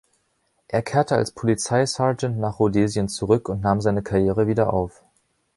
[0.67, 5.03] Er kehrte als Polizeisergeant nach Rhodesien zurück und nahm seine Karriere wieder auf.